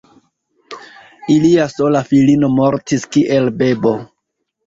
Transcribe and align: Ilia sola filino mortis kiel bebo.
Ilia 1.33 1.67
sola 1.73 2.01
filino 2.13 2.49
mortis 2.55 3.05
kiel 3.17 3.53
bebo. 3.61 3.93